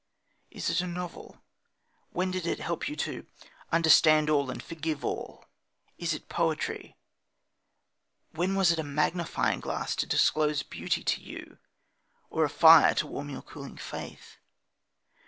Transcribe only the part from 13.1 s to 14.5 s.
your cooling faith?